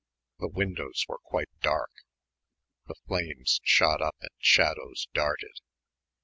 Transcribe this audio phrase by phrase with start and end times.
[0.39, 1.91] The windows were quite dark.
[2.87, 5.59] The flames shot up and shadows darted.